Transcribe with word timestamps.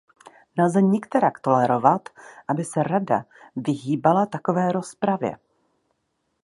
Nelze 0.57 0.81
nikterak 0.81 1.39
tolerovat, 1.39 2.09
aby 2.47 2.63
se 2.65 2.83
Rada 2.83 3.25
vyhýbala 3.55 4.25
takové 4.25 4.71
rozpravě. 4.71 5.37